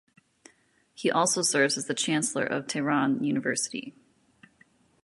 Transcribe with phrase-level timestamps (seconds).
[0.95, 3.93] He also served as the Chancellor of Tehran University.